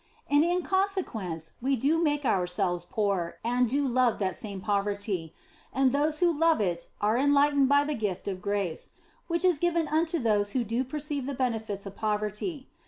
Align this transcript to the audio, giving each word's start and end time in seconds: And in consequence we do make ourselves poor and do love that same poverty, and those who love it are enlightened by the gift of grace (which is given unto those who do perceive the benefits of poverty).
And 0.31 0.43
in 0.43 0.63
consequence 0.63 1.51
we 1.61 1.75
do 1.75 2.01
make 2.01 2.25
ourselves 2.25 2.87
poor 2.89 3.37
and 3.45 3.69
do 3.69 3.87
love 3.87 4.17
that 4.17 4.35
same 4.35 4.59
poverty, 4.59 5.31
and 5.71 5.91
those 5.91 6.21
who 6.21 6.31
love 6.33 6.59
it 6.59 6.87
are 6.99 7.19
enlightened 7.19 7.69
by 7.69 7.83
the 7.83 7.93
gift 7.93 8.27
of 8.27 8.41
grace 8.41 8.89
(which 9.27 9.45
is 9.45 9.59
given 9.59 9.87
unto 9.87 10.17
those 10.17 10.53
who 10.53 10.63
do 10.63 10.83
perceive 10.83 11.27
the 11.27 11.35
benefits 11.35 11.85
of 11.85 11.95
poverty). 11.97 12.67